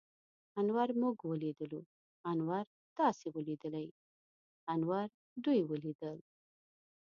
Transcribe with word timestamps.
انور 0.59 0.89
موږ 1.01 1.15
وليدلو. 1.29 1.81
انور 2.31 2.65
تاسې 2.97 3.25
وليدليٙ؟ 3.35 3.89
انور 4.73 5.07
دوی 5.43 5.61
وليدل. 5.69 6.17